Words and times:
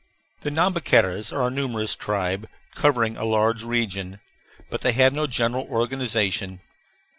The 0.39 0.49
Nhambiquaras 0.49 1.31
are 1.31 1.45
a 1.45 1.51
numerous 1.51 1.95
tribe, 1.95 2.49
covering 2.73 3.17
a 3.17 3.23
large 3.23 3.61
region. 3.63 4.19
But 4.71 4.81
they 4.81 4.93
have 4.93 5.13
no 5.13 5.27
general 5.27 5.65
organization. 5.67 6.61